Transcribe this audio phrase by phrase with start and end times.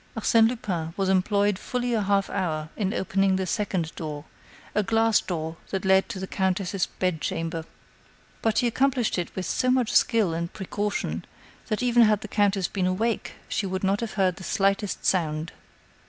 [0.17, 4.25] Arsène Lupin was employed fully a half hour in opening the second door
[4.73, 7.65] a glass door that led to the countess' bedchamber.
[8.41, 11.23] But he accomplished it with so much skill and precaution,
[11.67, 15.51] that even had the countess been awake, she would not have heard the slightest sound.